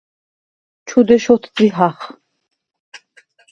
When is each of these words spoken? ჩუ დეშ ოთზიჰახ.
ჩუ 0.87 0.99
დეშ 1.07 1.25
ოთზიჰახ. 1.33 1.97